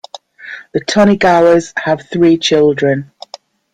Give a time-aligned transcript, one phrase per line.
[0.73, 3.11] The Tonegawas have three children.